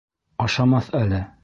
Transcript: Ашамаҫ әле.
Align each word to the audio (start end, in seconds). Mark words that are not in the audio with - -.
Ашамаҫ 0.45 0.91
әле. 1.03 1.25